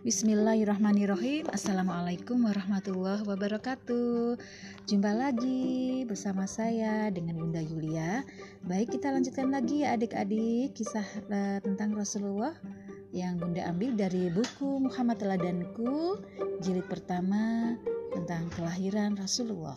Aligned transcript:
Bismillahirrahmanirrahim. 0.00 1.44
Assalamualaikum 1.52 2.48
warahmatullahi 2.48 3.20
wabarakatuh. 3.20 4.40
Jumpa 4.88 5.12
lagi 5.12 6.08
bersama 6.08 6.48
saya 6.48 7.12
dengan 7.12 7.36
Bunda 7.36 7.60
Yulia. 7.60 8.24
Baik 8.64 8.96
kita 8.96 9.12
lanjutkan 9.12 9.52
lagi 9.52 9.84
ya 9.84 10.00
adik-adik 10.00 10.72
Kisah 10.72 11.04
uh, 11.04 11.60
tentang 11.60 11.92
Rasulullah 11.92 12.56
Yang 13.12 13.44
Bunda 13.44 13.68
ambil 13.68 13.92
dari 13.92 14.32
buku 14.32 14.88
Muhammad 14.88 15.20
Teladanku 15.20 16.16
Jilid 16.64 16.88
pertama 16.88 17.76
tentang 18.16 18.48
kelahiran 18.56 19.20
Rasulullah. 19.20 19.76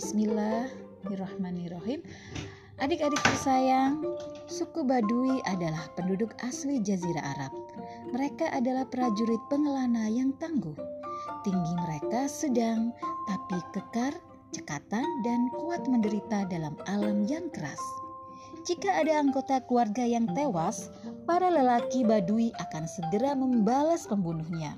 Bismillahirrahmanirrahim. 0.00 2.00
Adik-adik 2.80 3.20
tersayang, 3.20 4.00
suku 4.48 4.88
Badui 4.88 5.44
adalah 5.44 5.92
penduduk 5.92 6.32
asli 6.40 6.80
Jazirah 6.80 7.36
Arab. 7.36 7.52
Mereka 8.12 8.52
adalah 8.52 8.86
prajurit 8.88 9.40
pengelana 9.48 10.06
yang 10.08 10.32
tangguh. 10.38 10.76
Tinggi 11.44 11.74
mereka 11.76 12.28
sedang, 12.28 12.92
tapi 13.28 13.58
kekar, 13.72 14.14
cekatan, 14.52 15.06
dan 15.24 15.50
kuat 15.56 15.84
menderita 15.88 16.48
dalam 16.48 16.76
alam 16.88 17.24
yang 17.28 17.48
keras. 17.52 17.80
Jika 18.68 18.92
ada 18.92 19.24
anggota 19.24 19.64
keluarga 19.64 20.04
yang 20.04 20.28
tewas, 20.36 20.92
para 21.24 21.48
lelaki 21.48 22.04
Badui 22.04 22.52
akan 22.60 22.84
segera 22.84 23.32
membalas 23.32 24.04
pembunuhnya. 24.04 24.76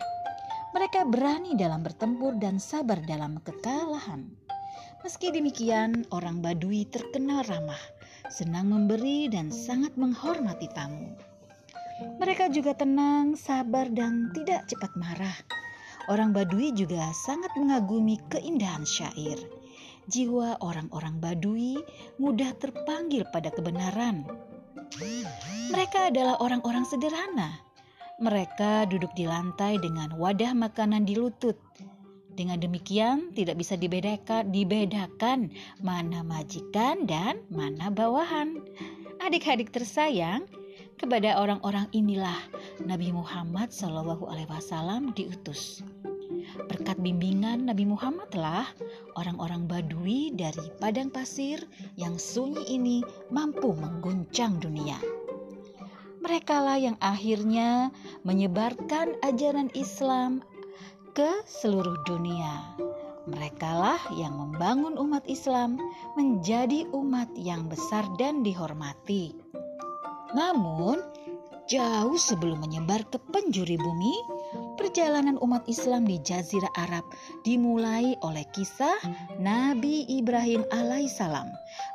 Mereka 0.73 1.11
berani 1.11 1.59
dalam 1.59 1.83
bertempur 1.83 2.39
dan 2.39 2.63
sabar 2.63 3.03
dalam 3.05 3.43
kekalahan. 3.43 4.31
Meski 5.03 5.35
demikian, 5.35 6.07
orang 6.15 6.39
Badui 6.39 6.87
terkenal 6.87 7.43
ramah, 7.51 7.81
senang 8.31 8.71
memberi, 8.71 9.27
dan 9.27 9.51
sangat 9.51 9.99
menghormati 9.99 10.71
tamu. 10.71 11.13
Mereka 12.01 12.49
juga 12.53 12.73
tenang, 12.73 13.37
sabar, 13.37 13.89
dan 13.93 14.33
tidak 14.33 14.69
cepat 14.69 14.93
marah. 14.97 15.37
Orang 16.11 16.35
Badui 16.35 16.75
juga 16.75 17.13
sangat 17.15 17.55
mengagumi 17.55 18.19
keindahan 18.33 18.83
syair. 18.83 19.39
Jiwa 20.11 20.59
orang-orang 20.59 21.23
Badui 21.23 21.79
mudah 22.19 22.51
terpanggil 22.59 23.23
pada 23.31 23.55
kebenaran. 23.55 24.27
Mereka 25.71 26.11
adalah 26.11 26.43
orang-orang 26.43 26.83
sederhana. 26.83 27.63
Mereka 28.19 28.91
duduk 28.91 29.15
di 29.15 29.25
lantai 29.25 29.79
dengan 29.79 30.15
wadah 30.19 30.53
makanan 30.55 31.07
di 31.07 31.15
lutut 31.17 31.59
dengan 32.33 32.57
demikian 32.57 33.29
tidak 33.37 33.61
bisa 33.61 33.77
dibedakan, 33.77 34.49
dibedakan 34.49 35.53
mana 35.85 36.25
majikan 36.25 37.05
dan 37.05 37.45
mana 37.53 37.93
bawahan. 37.93 38.57
Adik-adik 39.21 39.69
tersayang, 39.71 40.49
kepada 41.03 41.35
orang-orang 41.43 41.91
inilah 41.91 42.39
Nabi 42.87 43.11
Muhammad 43.11 43.75
Shallallahu 43.75 44.31
Alaihi 44.31 44.47
Wasallam 44.47 45.11
diutus. 45.19 45.83
Berkat 46.71 47.03
bimbingan 47.03 47.67
Nabi 47.67 47.91
Muhammad 47.91 48.31
telah 48.31 48.71
orang-orang 49.19 49.67
Badui 49.67 50.31
dari 50.31 50.63
padang 50.79 51.11
pasir 51.11 51.59
yang 51.99 52.23
sunyi 52.23 52.63
ini 52.71 52.99
mampu 53.35 53.75
mengguncang 53.75 54.63
dunia. 54.63 54.95
Merekalah 56.23 56.79
yang 56.79 56.95
akhirnya 57.03 57.91
menyebarkan 58.23 59.19
ajaran 59.27 59.75
Islam 59.75 60.39
ke 61.19 61.43
seluruh 61.51 61.99
dunia. 62.07 62.79
Merekalah 63.27 63.99
yang 64.15 64.39
membangun 64.39 64.95
umat 65.03 65.27
Islam 65.27 65.83
menjadi 66.15 66.87
umat 66.95 67.27
yang 67.35 67.67
besar 67.67 68.07
dan 68.23 68.47
dihormati. 68.47 69.42
Namun, 70.33 70.99
jauh 71.69 72.17
sebelum 72.17 72.65
menyebar 72.65 73.05
ke 73.09 73.21
penjuri 73.33 73.77
bumi, 73.77 74.15
perjalanan 74.81 75.37
umat 75.45 75.65
Islam 75.69 76.09
di 76.09 76.17
Jazirah 76.21 76.73
Arab 76.77 77.05
dimulai 77.45 78.17
oleh 78.25 78.45
kisah 78.53 78.97
Nabi 79.37 80.09
Ibrahim 80.09 80.65
alaihissalam. 80.73 81.49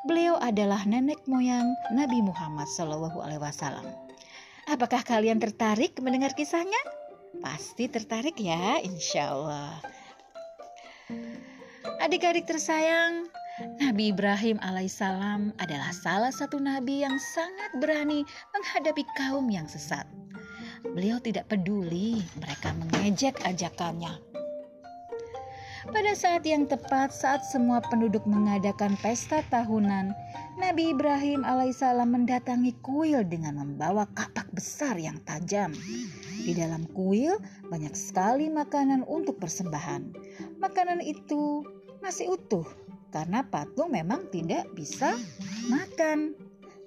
Beliau 0.06 0.38
adalah 0.38 0.86
nenek 0.86 1.22
moyang 1.26 1.68
Nabi 1.94 2.22
Muhammad 2.22 2.70
SAW. 2.70 3.18
Apakah 4.68 5.02
kalian 5.02 5.40
tertarik 5.40 5.98
mendengar 6.04 6.36
kisahnya? 6.38 6.80
Pasti 7.42 7.90
tertarik 7.90 8.38
ya, 8.38 8.82
insya 8.82 9.34
Allah. 9.34 9.78
Adik-adik 12.04 12.46
tersayang, 12.46 13.32
Nabi 13.58 14.14
Ibrahim 14.14 14.62
alaihissalam 14.62 15.50
adalah 15.58 15.90
salah 15.90 16.30
satu 16.30 16.62
nabi 16.62 17.02
yang 17.02 17.18
sangat 17.18 17.74
berani 17.82 18.22
menghadapi 18.54 19.02
kaum 19.18 19.50
yang 19.50 19.66
sesat. 19.66 20.06
Beliau 20.86 21.18
tidak 21.18 21.50
peduli 21.50 22.22
mereka 22.38 22.70
mengejek 22.78 23.34
ajakannya. 23.42 24.22
Pada 25.90 26.14
saat 26.14 26.46
yang 26.46 26.70
tepat, 26.70 27.10
saat 27.10 27.42
semua 27.50 27.82
penduduk 27.82 28.22
mengadakan 28.30 28.94
pesta 29.02 29.42
tahunan, 29.50 30.14
Nabi 30.62 30.94
Ibrahim 30.94 31.42
alaihissalam 31.42 32.14
mendatangi 32.14 32.78
kuil 32.86 33.26
dengan 33.26 33.58
membawa 33.58 34.06
kapak 34.14 34.54
besar 34.54 35.02
yang 35.02 35.18
tajam. 35.26 35.74
Di 36.46 36.54
dalam 36.54 36.86
kuil 36.94 37.42
banyak 37.74 37.98
sekali 37.98 38.54
makanan 38.54 39.02
untuk 39.10 39.42
persembahan. 39.42 40.14
Makanan 40.62 41.02
itu 41.02 41.66
masih 42.06 42.38
utuh 42.38 42.68
karena 43.12 43.44
patung 43.48 43.96
memang 43.96 44.28
tidak 44.32 44.68
bisa 44.76 45.16
makan. 45.72 46.36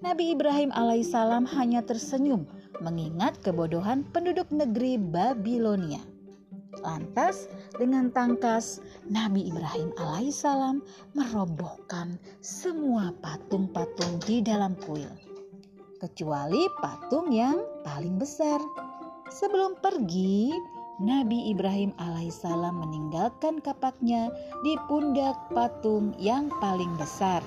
Nabi 0.00 0.32
Ibrahim 0.32 0.72
alaihissalam 0.72 1.44
hanya 1.52 1.84
tersenyum 1.84 2.48
mengingat 2.80 3.36
kebodohan 3.44 4.04
penduduk 4.08 4.48
negeri 4.48 4.96
Babilonia. 4.96 6.00
Lantas 6.80 7.50
dengan 7.76 8.08
tangkas 8.08 8.80
Nabi 9.04 9.52
Ibrahim 9.52 9.92
alaihissalam 10.00 10.80
merobohkan 11.12 12.16
semua 12.40 13.12
patung-patung 13.20 14.24
di 14.24 14.40
dalam 14.40 14.72
kuil. 14.80 15.12
Kecuali 16.00 16.64
patung 16.80 17.28
yang 17.28 17.60
paling 17.84 18.16
besar. 18.16 18.64
Sebelum 19.28 19.76
pergi, 19.84 20.48
Nabi 21.00 21.48
Ibrahim 21.48 21.96
alaihissalam 21.96 22.76
meninggalkan 22.76 23.64
kapaknya 23.64 24.28
di 24.60 24.76
pundak 24.84 25.32
patung 25.48 26.12
yang 26.20 26.52
paling 26.60 26.92
besar. 27.00 27.40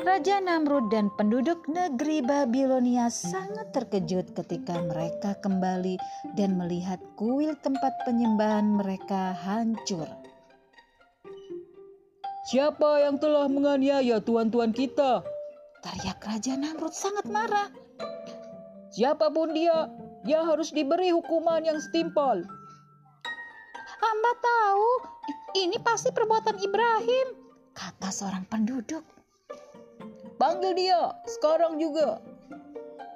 Raja 0.00 0.40
Namrud 0.40 0.88
dan 0.88 1.12
penduduk 1.20 1.68
negeri 1.68 2.24
Babilonia 2.24 3.12
sangat 3.12 3.76
terkejut 3.76 4.32
ketika 4.32 4.80
mereka 4.88 5.36
kembali 5.36 6.00
dan 6.32 6.56
melihat 6.56 6.96
kuil 7.20 7.52
tempat 7.60 7.92
penyembahan 8.08 8.72
mereka 8.72 9.36
hancur. 9.36 10.08
Siapa 12.48 13.04
yang 13.04 13.20
telah 13.20 13.52
menganiaya 13.52 14.24
tuan-tuan 14.24 14.72
kita? 14.72 15.20
Teriak 15.84 16.24
Raja 16.24 16.56
Namrud 16.56 16.96
sangat 16.96 17.28
marah. 17.28 17.68
Siapa 18.88 19.28
pun 19.28 19.52
dia, 19.52 19.92
dia 20.28 20.44
harus 20.44 20.68
diberi 20.76 21.08
hukuman 21.08 21.64
yang 21.64 21.80
setimpal. 21.80 22.44
Hamba 23.98 24.32
tahu, 24.44 24.90
ini 25.56 25.80
pasti 25.80 26.12
perbuatan 26.12 26.60
Ibrahim, 26.60 27.26
kata 27.72 28.12
seorang 28.12 28.44
penduduk. 28.52 29.00
Panggil 30.36 30.76
dia 30.76 31.16
sekarang 31.26 31.80
juga. 31.80 32.20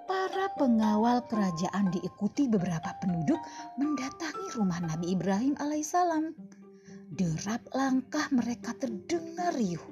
Para 0.09 0.51
pengawal 0.59 1.22
kerajaan 1.31 1.93
diikuti 1.95 2.51
beberapa 2.51 2.99
penduduk 2.99 3.39
mendatangi 3.78 4.59
rumah 4.59 4.83
Nabi 4.83 5.15
Ibrahim 5.15 5.55
alaihissalam. 5.62 6.34
Derap 7.12 7.62
langkah 7.77 8.27
mereka 8.34 8.75
terdengar 8.75 9.55
riuh. 9.55 9.84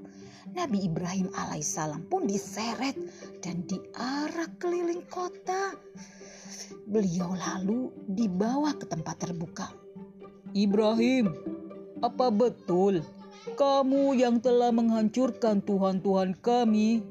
Nabi 0.51 0.91
Ibrahim 0.91 1.31
alaihissalam 1.31 2.11
pun 2.11 2.27
diseret 2.27 2.99
dan 3.39 3.63
diarak 3.71 4.59
keliling 4.59 5.07
kota. 5.07 5.79
Beliau 6.87 7.35
lalu 7.35 7.93
dibawa 8.11 8.75
ke 8.75 8.87
tempat 8.89 9.23
terbuka. 9.23 9.71
Ibrahim, 10.51 11.31
apa 12.03 12.33
betul 12.33 13.07
kamu 13.55 14.19
yang 14.19 14.43
telah 14.43 14.73
menghancurkan 14.75 15.63
Tuhan-Tuhan 15.65 16.37
kami? 16.43 17.05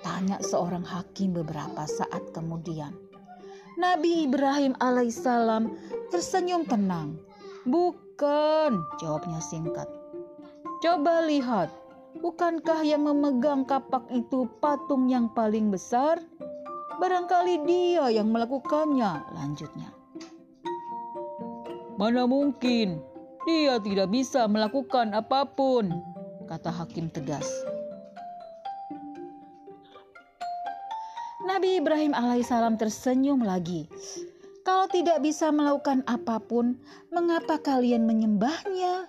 Tanya 0.00 0.40
seorang 0.40 0.84
hakim 0.84 1.36
beberapa 1.36 1.84
saat 1.84 2.32
kemudian. 2.32 2.96
Nabi 3.76 4.28
Ibrahim 4.28 4.76
alaihissalam 4.80 5.72
tersenyum 6.12 6.64
tenang. 6.68 7.16
Bukan, 7.68 8.80
jawabnya 9.00 9.40
singkat. 9.40 9.88
Coba 10.80 11.24
lihat, 11.28 11.68
bukankah 12.24 12.80
yang 12.84 13.04
memegang 13.04 13.68
kapak 13.68 14.08
itu 14.08 14.48
patung 14.64 15.12
yang 15.12 15.28
paling 15.32 15.68
besar? 15.68 16.20
Barangkali 17.00 17.64
dia 17.64 18.12
yang 18.12 18.28
melakukannya, 18.28 19.32
lanjutnya. 19.32 19.88
Mana 21.96 22.28
mungkin, 22.28 23.00
dia 23.48 23.80
tidak 23.80 24.12
bisa 24.12 24.44
melakukan 24.44 25.16
apa 25.16 25.48
pun, 25.48 25.96
kata 26.44 26.68
hakim 26.68 27.08
tegas. 27.08 27.48
Nabi 31.48 31.80
Ibrahim 31.80 32.12
alaihissalam 32.12 32.76
tersenyum 32.76 33.48
lagi. 33.48 33.88
Kalau 34.60 34.84
tidak 34.92 35.24
bisa 35.24 35.48
melakukan 35.48 36.04
apa 36.04 36.36
pun, 36.36 36.76
mengapa 37.08 37.56
kalian 37.64 38.04
menyembahnya? 38.04 39.08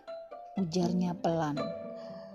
Ujarnya 0.55 1.11
pelan. 1.19 1.59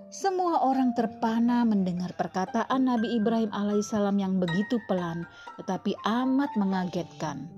Semua 0.07 0.63
orang 0.63 0.95
terpana 0.95 1.67
mendengar 1.67 2.15
perkataan 2.15 2.87
Nabi 2.87 3.19
Ibrahim 3.19 3.51
alaihissalam 3.51 4.15
yang 4.15 4.39
begitu 4.39 4.79
pelan, 4.87 5.27
tetapi 5.59 5.99
amat 6.07 6.47
mengagetkan. 6.55 7.51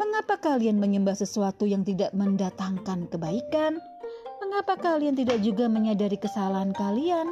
Mengapa 0.00 0.40
kalian 0.40 0.80
menyembah 0.80 1.12
sesuatu 1.12 1.68
yang 1.68 1.84
tidak 1.84 2.16
mendatangkan 2.16 3.12
kebaikan? 3.12 3.76
Mengapa 4.40 4.80
kalian 4.80 5.12
tidak 5.12 5.44
juga 5.44 5.68
menyadari 5.68 6.16
kesalahan 6.16 6.72
kalian? 6.72 7.28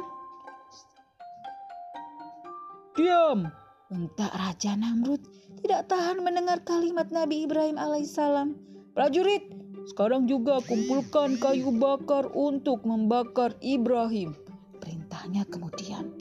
Diam, 2.93 3.49
Unta 3.89 4.29
Raja 4.29 4.77
Namrud 4.77 5.25
tidak 5.65 5.89
tahan 5.89 6.21
mendengar 6.21 6.61
kalimat 6.61 7.09
Nabi 7.09 7.49
Ibrahim 7.49 7.81
alaihissalam. 7.81 8.53
prajurit. 8.93 9.58
Sekarang 9.89 10.29
juga 10.29 10.61
kumpulkan 10.63 11.41
kayu 11.41 11.73
bakar 11.75 12.29
untuk 12.31 12.85
membakar 12.85 13.57
Ibrahim. 13.59 14.37
Perintahnya 14.77 15.43
kemudian. 15.49 16.13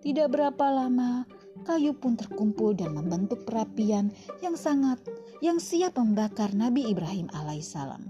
Tidak 0.00 0.28
berapa 0.30 0.66
lama, 0.70 1.26
kayu 1.66 1.92
pun 1.98 2.14
terkumpul 2.14 2.78
dan 2.78 2.94
membentuk 2.94 3.42
perapian 3.42 4.14
yang 4.38 4.54
sangat 4.54 5.02
yang 5.42 5.58
siap 5.58 5.98
membakar 5.98 6.54
Nabi 6.54 6.86
Ibrahim 6.88 7.26
alaihissalam. 7.34 8.06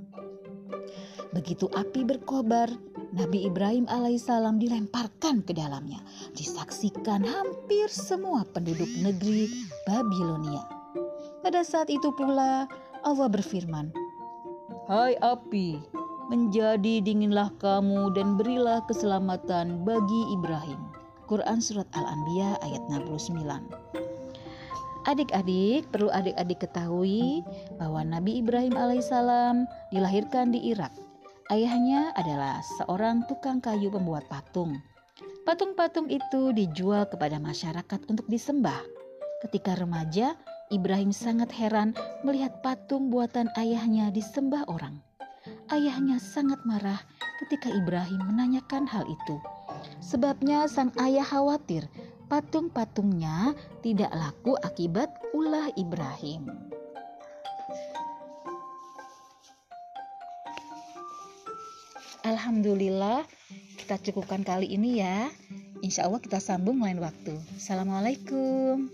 Begitu 1.32 1.68
api 1.72 2.04
berkobar, 2.04 2.68
Nabi 3.16 3.48
Ibrahim 3.48 3.88
alaihissalam 3.88 4.60
dilemparkan 4.60 5.44
ke 5.44 5.56
dalamnya. 5.56 6.00
Disaksikan 6.36 7.24
hampir 7.24 7.88
semua 7.88 8.44
penduduk 8.48 8.88
negeri 9.00 9.48
Babilonia. 9.88 10.64
Pada 11.40 11.60
saat 11.64 11.92
itu 11.92 12.12
pula 12.16 12.68
Allah 13.04 13.28
berfirman, 13.28 13.92
Hai 14.87 15.19
api, 15.19 15.83
menjadi 16.31 17.03
dinginlah 17.03 17.50
kamu 17.59 18.15
dan 18.15 18.38
berilah 18.38 18.87
keselamatan 18.87 19.83
bagi 19.83 20.23
Ibrahim. 20.31 20.79
Quran 21.27 21.59
Surat 21.59 21.91
Al-Anbiya 21.91 22.55
ayat 22.62 22.87
69 22.87 23.67
Adik-adik, 25.11 25.91
perlu 25.91 26.06
adik-adik 26.15 26.62
ketahui 26.62 27.43
bahwa 27.83 28.06
Nabi 28.06 28.38
Ibrahim 28.38 28.79
alaihissalam 28.79 29.67
dilahirkan 29.91 30.55
di 30.55 30.71
Irak 30.71 30.94
Ayahnya 31.50 32.15
adalah 32.15 32.62
seorang 32.79 33.27
tukang 33.27 33.59
kayu 33.59 33.91
pembuat 33.91 34.31
patung. 34.31 34.79
Patung-patung 35.43 36.06
itu 36.15 36.55
dijual 36.55 37.11
kepada 37.11 37.43
masyarakat 37.43 38.06
untuk 38.06 38.31
disembah. 38.31 38.87
Ketika 39.43 39.75
remaja, 39.75 40.38
Ibrahim 40.66 41.14
sangat 41.14 41.54
heran 41.54 41.94
melihat 42.26 42.58
patung 42.58 43.06
buatan 43.06 43.46
ayahnya 43.54 44.10
disembah 44.10 44.66
orang. 44.66 44.98
Ayahnya 45.70 46.18
sangat 46.18 46.58
marah 46.66 46.98
ketika 47.46 47.70
Ibrahim 47.70 48.18
menanyakan 48.34 48.82
hal 48.90 49.06
itu. 49.06 49.38
Sebabnya 50.02 50.66
sang 50.66 50.90
ayah 50.98 51.22
khawatir 51.22 51.86
patung-patungnya 52.26 53.54
tidak 53.86 54.10
laku 54.10 54.58
akibat 54.58 55.06
ulah 55.30 55.70
Ibrahim. 55.78 56.50
Alhamdulillah 62.26 63.22
kita 63.78 64.02
cukupkan 64.02 64.42
kali 64.42 64.74
ini 64.74 64.98
ya. 64.98 65.30
Insya 65.78 66.10
Allah 66.10 66.18
kita 66.18 66.42
sambung 66.42 66.82
lain 66.82 66.98
waktu. 66.98 67.38
Assalamualaikum. 67.54 68.90